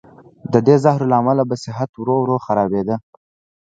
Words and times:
د 0.53 0.55
دې 0.67 0.75
زهرو 0.83 1.09
له 1.11 1.15
امله 1.21 1.43
به 1.49 1.55
صحت 1.63 1.89
ورو 1.95 2.15
ورو 2.19 2.35
خرابېده. 2.45 2.95